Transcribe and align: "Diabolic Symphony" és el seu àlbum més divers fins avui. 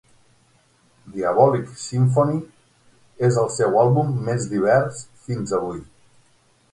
"Diabolic 1.17 1.67
Symphony" 1.81 2.39
és 3.27 3.37
el 3.41 3.51
seu 3.57 3.77
àlbum 3.81 4.09
més 4.31 4.49
divers 4.55 5.03
fins 5.27 5.55
avui. 5.59 5.83